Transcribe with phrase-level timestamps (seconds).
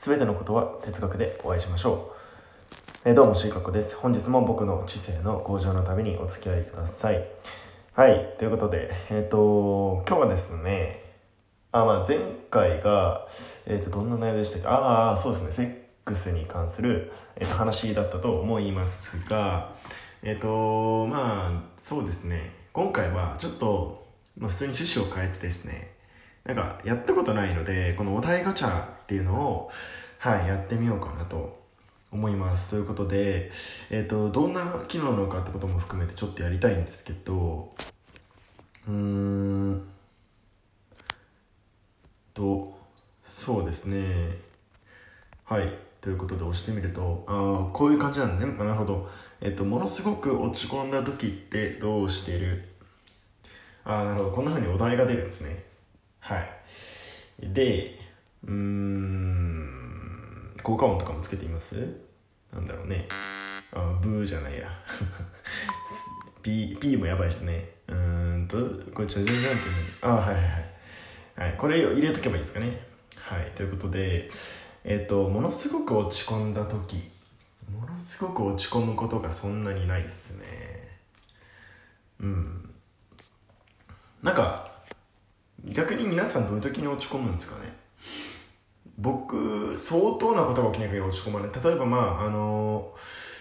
[0.00, 2.14] すべてのことは哲学でお会いしましょ
[3.04, 3.08] う。
[3.10, 3.94] えー、どうも、しいかこです。
[3.96, 7.22] 本日も僕の知性の向上のためにお付き合いください。
[7.92, 11.04] はい、ということで、えっ、ー、と、今日はですね、
[11.70, 12.18] あ、まあ前
[12.50, 13.28] 回が、
[13.66, 14.68] えっ、ー、と、どんな内容でしたっけ？
[14.68, 15.74] ああ、そうですね、セッ
[16.06, 19.74] クスに関する、えー、と話だったと思いますが、
[20.22, 24.06] えっ、と、まあ、そうですね、今回はちょっと、
[24.38, 25.99] まあ普通に趣旨を変えてですね、
[26.44, 29.70] なんかやったことないので、このお題ガチャっていうのを、
[30.18, 31.60] はい、やってみようかなと
[32.10, 32.70] 思います。
[32.70, 33.50] ということで、
[33.90, 37.72] えっ、ー、と、どんな機能なのかってことも含めてちょっとやりたいんですけど、
[38.88, 39.88] うーん
[42.34, 42.78] と、
[43.22, 44.04] そうですね。
[45.44, 45.68] はい。
[46.00, 48.52] ということで押してみると、ああ、こういう感じなんだね。
[48.54, 49.08] なるほど。
[49.40, 52.64] えっ、ー、と、ものすごく落ち込んだ時ってどうしてる？
[53.84, 54.32] ああ、なるほど。
[54.32, 55.69] こんな風にお題が出るんですね。
[56.20, 56.48] はい。
[57.42, 57.94] で、
[58.46, 59.70] うん、
[60.62, 62.00] 効果音とかもつけてみます？
[62.52, 63.06] なんだろうね。
[63.72, 64.68] あ、ブーじゃないや。
[66.42, 67.68] P、P もやばいっすね。
[67.86, 68.56] うーんと、
[68.92, 71.50] これ、ちょ、じゃじゃんって、あ、はいはいはい。
[71.50, 72.80] はい、これを入れとけばいいですかね。
[73.18, 74.30] はい、ということで、
[74.84, 77.10] えっ、ー、と、ものすごく落ち込んだ時、
[77.70, 80.46] ものすごく落ち込むことがそんなにないっすね。
[82.20, 82.74] うん。
[84.22, 84.69] なんか、
[85.64, 87.72] 逆に皆さんどういう時に落ち込むんですかね？
[88.98, 91.50] 僕相当なことが起きない限り落ち込まない。
[91.64, 92.94] 例えばまああの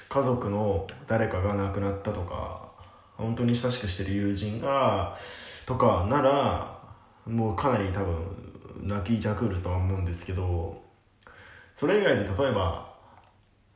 [0.10, 2.70] 家族の誰かが亡くなったとか
[3.18, 5.18] 本当に親しくしてる友人が
[5.66, 6.80] とかなら
[7.26, 8.18] もうかなり多分
[8.82, 10.82] 泣きじゃくるとは思うんですけど
[11.76, 12.94] それ以外で例えば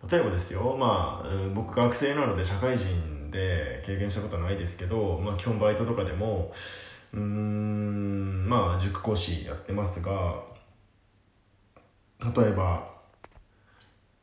[0.09, 6.51] 例えばですよまあ僕学生なので社会人で経験したことないですけど、まあ、基本バイトとかでも
[7.13, 8.45] うん。
[8.53, 10.35] まあ塾講師やってますが
[12.35, 12.87] 例えば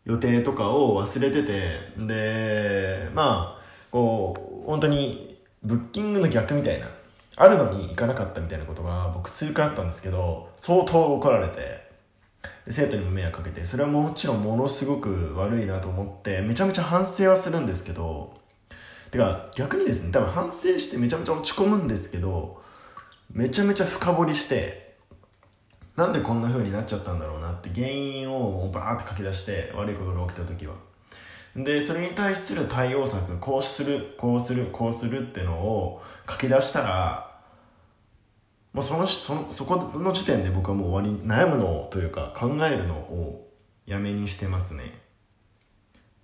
[0.04, 6.86] 予定とかを忘れててでまあこう本当にブッキングの逆みたいな
[7.36, 11.90] あるのに行かなかったみたいなことが僕数回あったんですけど相当怒られて
[12.68, 18.32] 生徒にも迷惑かけてそれはもちろんものすごく悪いなと思ってめちゃめちゃ反省はするんですけど
[19.10, 22.59] てか逆にですね多分反省してめちゃめちゃ落ち込むんですけど
[23.32, 24.94] めちゃめちゃ深掘りして
[25.96, 30.74] なんでこんな風になっちゃったんだろうなって原因をバーって書き出して悪いことが起きた時は。
[31.56, 37.40] でそれに対する対応策こうするこうするこうするってのを書き出したら
[38.72, 43.50] もうそのそそこの時点で僕はもう終わり悩むのというか考えるのを
[43.84, 44.94] やめにしてますね。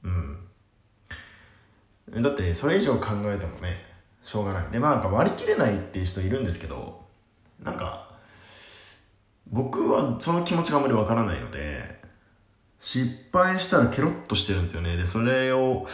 [0.04, 0.38] うん。
[2.22, 3.84] だってそれ以上考えてもね
[4.26, 7.00] しょうがないでまあなんか割り切れないっていう人いるんですけど
[7.62, 8.10] なんか
[9.48, 12.00] 僕はその気持ちがあんまりわからないので
[12.80, 14.96] 失敗したらケロッとしてるんですよね。
[14.96, 15.86] でそれを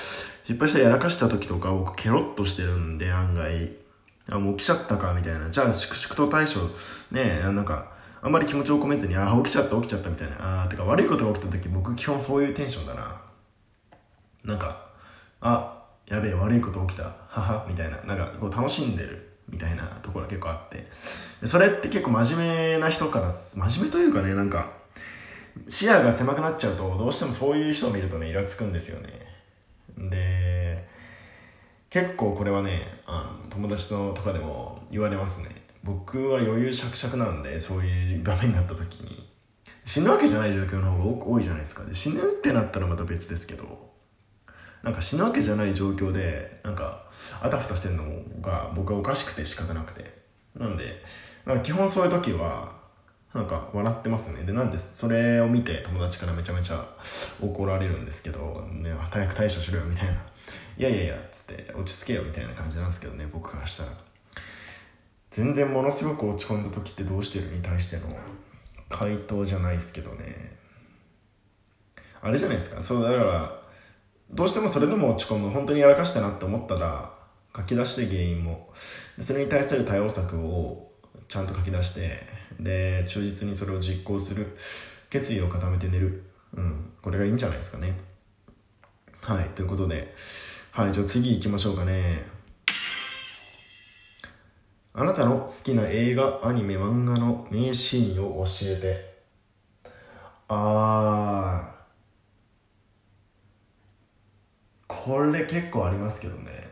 [0.44, 3.70] 失敗したらやらかした時とか僕ケロッとしてるんで案外。
[4.30, 5.50] あもう起きちゃったかみたいな。
[5.50, 6.60] じゃあ粛々と対処。
[7.14, 7.92] ねなんか
[8.22, 10.64] あんまり気持ちを込めずにああ起きちゃった起きちゃったみたいな。
[10.64, 13.20] あてか悪いことが起きた時僕基本そういうテンションだな。
[14.44, 14.86] なんか
[15.40, 15.81] あ
[16.12, 17.04] やべえ悪いこと起きた。
[17.28, 17.96] はみたいな。
[18.02, 19.30] なんかこう楽しんでる。
[19.48, 20.86] みたいなところが結構あって。
[20.90, 24.72] それって結構真面目な人から真面目というかねなんか
[25.68, 29.08] 視野が狭くなっちゃうとどうしてもそういう人を見るとねイラつくんですよね。
[30.10, 30.86] で
[31.90, 35.48] 結構これはねあの友達のとかでも言われますね。
[35.82, 39.28] 僕は余裕しゃくしゃくなんでそういう場面になった時に。
[39.84, 41.84] 死ぬわけじゃない状況の方が多いじゃないですか。
[41.84, 43.92] で死ぬってなったらまた別ですけど。
[44.82, 47.04] なんか死ぬわけじゃない状況でなんか
[47.40, 48.04] あたふたしてるの
[48.40, 50.22] が僕はおかしくて仕方なくて。
[50.58, 50.84] なんで
[51.46, 52.72] なんか基本そういう時は
[53.34, 54.42] なんか笑ってますね。
[54.44, 56.84] でなんでそれを見て友達からめちゃめちゃ
[57.40, 60.12] 怒られるんですけど、ね、早く対処しろよみたいな
[60.76, 63.90] 「いやいやいや」つって落ち着けよみたいな感じなんですけどね僕からしたら。
[65.30, 68.14] 全然ものすごく落ち込んだ時ってどうしてるに対しての
[68.90, 70.58] 回答じゃないですけどね。
[72.20, 72.84] あれじゃないですか。
[72.84, 73.61] そうだから
[74.32, 75.50] どうしてもそれでも落ち込む。
[75.50, 77.12] 本当にやらかしたなって思ったら
[77.54, 78.70] 書き出して原因も。
[79.20, 80.92] それに対する対応策を
[81.28, 82.20] ちゃんと書き出して
[82.58, 84.56] で忠実にそれを実行する。
[85.10, 86.24] 決意を固めて寝る、
[86.56, 87.92] うん、これがいいんじゃないですかね。
[89.20, 89.44] はい。
[89.50, 90.14] ということで。
[90.70, 90.92] はい。
[90.92, 92.24] じゃあ次行きましょうかね。
[94.94, 99.12] あなたの好きな映画アニメ漫画の名シーンを教えて。
[100.48, 101.71] ああ
[105.04, 106.70] これ結構ありますけどね。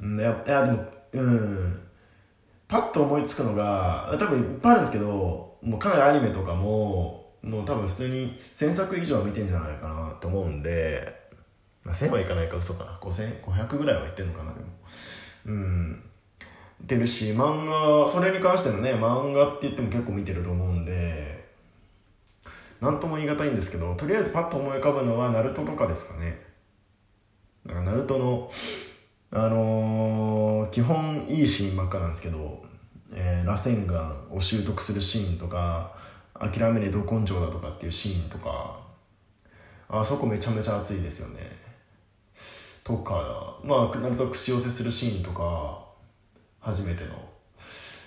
[0.00, 1.80] いや、いやでも、うん。
[2.66, 11.22] パッと思いつくのが、多分いっぱいあるんですけど、もうかなりアニメとかも、もう多分普通に1000作以上は見てんじゃないかなと思うんで、
[11.82, 14.66] まあ、1000はいかないか嘘かな5500ぐらいはいってんのかなでも
[15.46, 16.02] うん
[16.86, 21.48] てるし漫画それに関してのね漫画って言っても結構見てると思うんで
[22.80, 26.38] 何とも言い難いんですけどとりあえずパッと思い浮かぶのはナルトとかですかね
[27.64, 28.50] ナルトの
[29.34, 32.62] あのー、基本いいシーンばっかなんですけど、
[33.14, 35.94] えー、螺旋岩を習得するシーンとか
[36.38, 38.80] 諦めねど根性だとかっていうシーンとか
[39.88, 41.50] あそこめちゃめちゃ熱いですよね。
[42.84, 45.82] とかまあナルト口寄せするシーンとか
[46.60, 47.12] 初めての。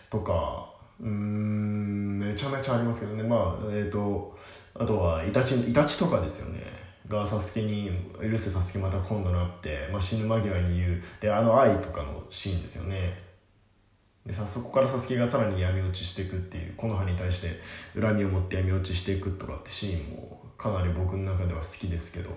[0.09, 0.69] とか
[0.99, 3.23] うんめちゃめちゃありますけどね。
[3.23, 4.37] まあえっ、ー、と
[4.73, 6.84] あとはイタチイタチとかですよね。
[7.07, 7.91] がサスケに
[8.21, 11.03] 「許せサスケまた今度なって」まあ、死ぬ間際に言う。
[11.19, 13.23] であの愛とかのシーンですよね。
[14.25, 17.49] でさそこからサスケがさらに闇落ちしていくっていうこの葉に対して
[17.99, 22.31] 恨みを持って闇落ちしていくとかってシーンもかなり僕の中では好きですけど。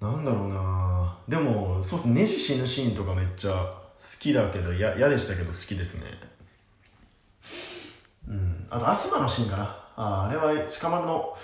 [0.00, 1.18] なんだろうな。
[1.28, 2.14] でもそうっすね。
[2.14, 3.80] ネジ死ぬシーンとかめっちゃ好
[4.20, 6.02] きだけど嫌でしたけど好きですね。
[8.28, 8.66] うん。
[8.68, 9.64] あとアスマのシーンかな。
[9.98, 11.34] ああれは鹿丸の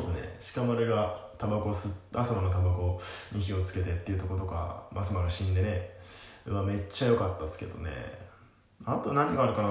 [0.00, 0.62] そうですね。
[0.62, 2.98] 鹿丸がタバコ吸アスマのタバコ
[3.34, 5.90] に火をつけてっていうとことかアスマが死んでね。
[6.46, 7.90] うわめっちゃ良かったっすけどね。
[8.84, 9.68] あと何があるかな。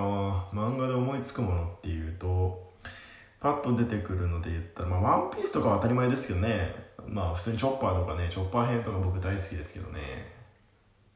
[0.53, 2.71] 漫画で思いつくものっていうと
[3.39, 6.73] パッと出てくるので言ったら、まあ、ワンピースとかは当たり前ですけどね。
[7.07, 10.01] まあ普通にチョッパーとかねチョッパー編とか僕大好きですけどね。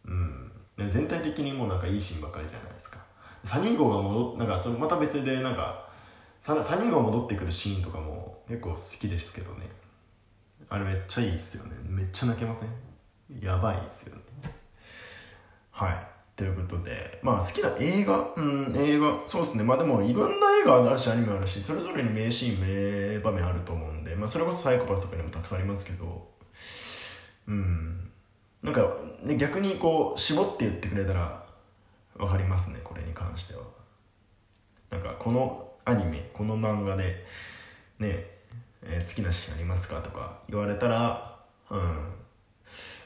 [0.06, 0.52] うん。
[0.90, 2.98] 全体的にもうなんかいいシーンばっかりじゃないですか。
[3.44, 5.86] サニー号が戻なんかそれまた別でなんか
[6.46, 9.66] サニー号戻ってくるシーンとかも結構好きですけどね。
[10.70, 11.72] あれめっちゃいいっすよね。
[11.90, 12.70] めっちゃ泣けません？
[13.42, 14.22] やばいっすよね。
[15.72, 16.08] はい。
[16.36, 19.64] ということで、まあ好きな映画、うん、映画、そうですね。
[19.64, 26.30] まあでもいろんな映画あるし、アニメあるし、それぞれに名シーン、名場面あると思うんで、まあそれこそサイコパスとかにもたくさんありますけど、
[27.48, 28.12] うん。
[28.62, 31.44] なんか、ね、逆にこう、絞って言ってくれたら
[32.18, 33.62] わかりますね、これに関しては。
[34.92, 37.24] なんか、このアニメ、この漫画で、
[38.00, 38.18] ね、
[38.82, 41.38] えー、好きなシーンありますかとか言われたら、
[41.70, 41.80] うん、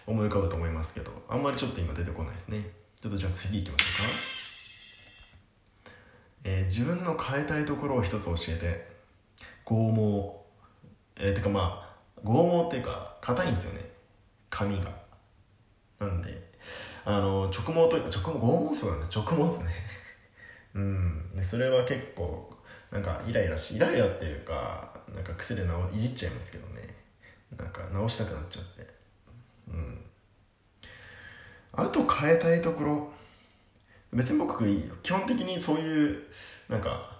[0.08, 2.72] 思い浮かぶと思いますけど、あんまりちょっと今出てこないですね。
[3.02, 4.10] ちょっとじゃあ次行きましょうか、
[6.46, 9.00] えー、自分の変えたいところを一つ教えて。
[9.66, 11.22] 剛毛。
[11.22, 13.82] えー、てかまあ剛毛っていうか硬いんですよね。
[14.50, 14.86] 髪が。
[16.00, 16.50] なんで
[17.04, 19.74] あの直毛というか直毛剛毛そうなんで直毛っすね。
[20.75, 21.36] うん。
[21.36, 22.58] でそれは結構
[22.91, 26.95] なんかイライラしイライラっていうかなんか癖で直いじっちゃいますけどね。
[27.57, 28.88] なんか直したくなっちゃって。
[29.69, 30.00] うん。
[31.74, 33.13] あと変えたいところ。
[34.12, 34.65] 別に僕
[35.03, 36.24] 基本的にそういう
[36.68, 37.19] なんか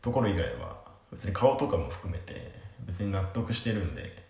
[0.00, 0.78] ところ以外は
[1.10, 2.52] 別に顔とかも含めて
[2.86, 4.22] 別に納得してるんで。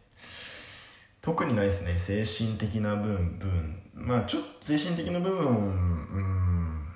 [1.22, 1.96] 特にないですね。
[1.98, 3.80] 精神的な部分。
[3.94, 6.88] まあちょっと精神的な部分うん。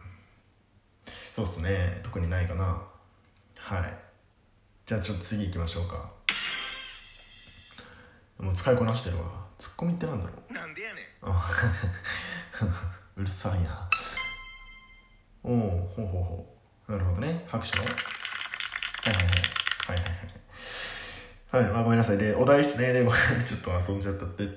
[1.32, 2.00] そうっすね。
[2.02, 2.82] 特にないかな。
[3.66, 3.94] はい。
[4.86, 6.08] じゃあちょっと次行きましょうか。
[8.38, 9.24] もう使いこなしてるわ。
[9.58, 10.52] ツッコミってなんだろう。
[10.52, 11.04] なんでやねん。
[13.18, 13.90] うるさいな。
[15.42, 15.58] おお
[15.96, 16.56] ほうほうほ
[16.88, 16.92] う。
[16.92, 17.44] なるほどね。
[17.48, 17.94] 拍手のはい
[19.14, 20.06] はいはい。
[21.48, 22.18] はいはいはい、まあ、ごめんなさい。
[22.18, 22.92] でお題ですね。
[22.92, 23.02] で
[23.48, 24.48] ちょっと遊んじゃったって、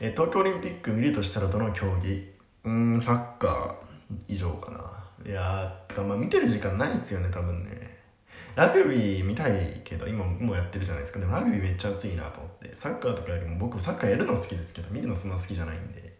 [0.00, 2.30] え東京オリンピック見るとしたらどの競技？
[2.64, 3.90] うんサッカー。
[4.28, 5.00] 以上かな。
[5.24, 7.99] いやーてかまあ見てる時間ないっすよね多分ね
[8.56, 11.20] ラグビー見たいけど今もうやってるじゃないですか。
[11.20, 16.18] でもラグビーめっちゃ熱いなと思ってサッカーとかよりも僕サッカーやるの好きですけど見るのそんな好きじゃないんで。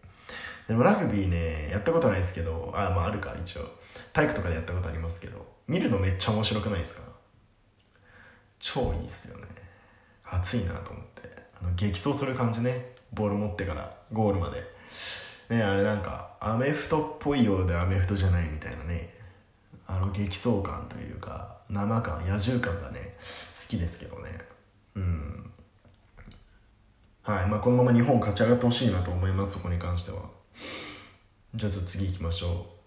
[0.67, 3.61] でもラグビーねやったことないですけどあまああるか一応。
[4.13, 7.01] 体育とかでやったことありますけど見るのめっちゃ面白くないですか？
[8.59, 9.45] 超いいっすよね。
[10.29, 11.29] 熱いなと思って。
[11.61, 12.93] あの激走する感じね。
[13.13, 14.63] ボール持ってからゴールまで。
[15.49, 19.13] ねあれなんかアメフトっぽいようでアメフトじゃないみたいなね。
[19.91, 24.39] あの激走感というか生感野獣感がね好きですけどね。
[24.95, 25.51] うん。
[27.23, 30.21] はいまあこのまま日本勝ち上がってほしいなと思いますそこに関しては。
[31.53, 32.81] じゃあ次行きましょう。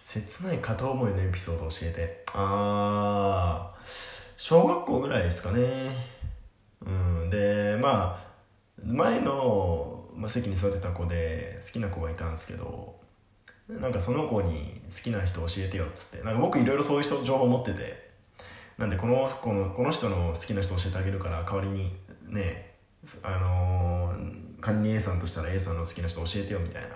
[0.00, 2.24] 切ない片思いのエピソード教えて。
[2.34, 5.90] ああ小学校ぐらいですかね。
[6.84, 7.30] うん。
[7.30, 8.28] でまあ
[8.84, 12.98] 前の、まあ、席に座ってた子で好きな子がいたんですけど
[13.68, 16.24] なんかその子に好きな人教えてよっつって。
[16.24, 18.08] なんか僕いろいろそういう人情報持ってて。
[18.78, 21.92] なんでこの子のこの人の好きな人教えてあげるから代わりに
[22.28, 22.74] ね
[23.24, 26.88] あのー、仮に A さんとしたら A さんの好きな人教えてよみたいな。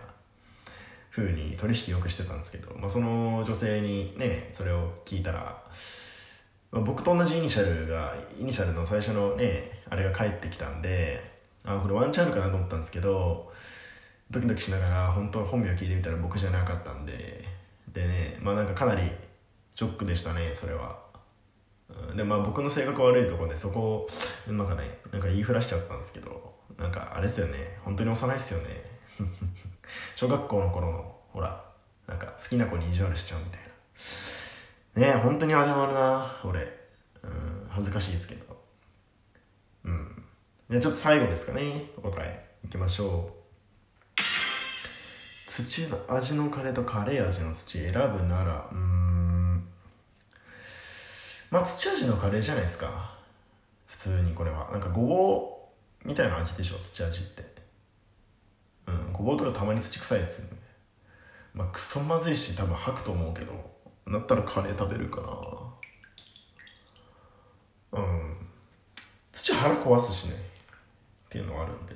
[1.11, 5.62] 風に取引よくしてたんですけど、まあ、その女性にねそれを聞いたら
[6.73, 11.23] まあ、僕と同じイニシャルがイニシャルの最初のねあれが返ってきたんで
[11.64, 13.52] あこれワンチャンあるかなと思ったんですけど
[14.33, 17.45] ドキドキしながら本当本名聞いてみたら僕じゃなかったんで。
[17.93, 19.03] でねまあなんかかなり
[19.77, 20.99] ショックでしたねそれは。
[22.17, 24.09] でまあ僕の性格悪いとこでそこ
[24.49, 28.83] をなんかねなんか言いふらしちゃったんですけどなんかあれですよね本当に幼いっすよね。
[30.17, 31.62] 小学校の頃のほら
[32.09, 33.67] なんか好きな子に意地悪しちゃうみたいな。
[35.12, 36.61] ねえ本当にあれもあるな俺。
[37.23, 38.57] うん恥ずかしいですけど。
[39.85, 40.25] うん。
[40.71, 42.49] じゃちょっと最後ですかねお答え。
[42.65, 43.42] いきましょう。
[45.55, 49.63] 土の味のカレーとカレー味の土選ぶならうん。
[51.51, 53.19] まあ土味のカレーじゃないですか。
[53.87, 54.71] 普通にこれは。
[54.73, 55.59] なんかごぼ
[56.03, 57.45] うみたいな味でしょ土味って。
[58.87, 60.57] うんごぼうとかたまに土臭いですよね。
[61.53, 63.53] まあクソまずいし多分吐くと思うけど
[64.07, 65.21] なったらカレー食べるか
[67.93, 68.01] な。
[68.01, 68.37] うん。
[69.31, 70.35] 土腹壊すしね。
[70.35, 71.93] っていうのはあるんで。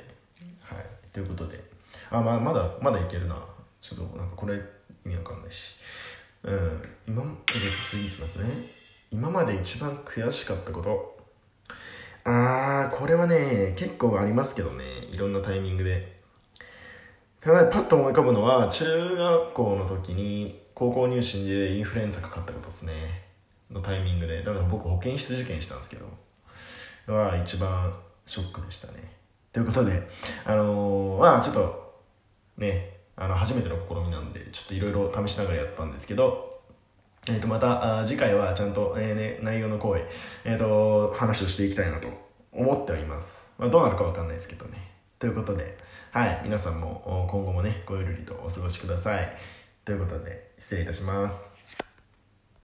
[0.61, 0.85] はい。
[1.11, 1.75] ということで。
[2.11, 3.37] あまあまだまだいけるな。
[3.81, 4.55] ちょっとなんかこれ
[5.05, 5.81] 意味わかんないし。
[6.43, 6.83] うん。
[7.07, 8.51] 今じゃ次いきますね。
[9.11, 11.17] 今まで一番悔しかったこと。
[12.25, 14.85] あーこれはね結構ありますけどね。
[15.13, 16.17] いろんなタイミングで。
[17.41, 18.85] ただパッと思い浮かぶのは中
[19.17, 22.93] 学校の時に高校入試でインフルエンザかかったことですね。
[23.71, 24.43] のタイミングで。
[24.43, 26.07] だから僕保健室受験したんですけど。
[27.07, 27.93] は一番
[28.25, 29.13] ショックでしたね。
[29.53, 30.03] ということで
[30.45, 31.86] あのー、まあちょっと
[32.59, 36.57] ねあの初めての試みなんでちょっといろいろ試しながらやったんですけど
[37.29, 40.07] えー、とまた次回はちゃんと、えーね、内容の声、
[40.45, 42.09] えーと、話をしていきたいなと
[42.53, 44.93] 思っております、まあ、どうなるかわかんないですけどね。
[45.19, 45.79] ということで
[46.13, 49.29] はい皆さんも今後もねごゆるりとお過ごしください。
[49.85, 51.56] ということで失礼いたします。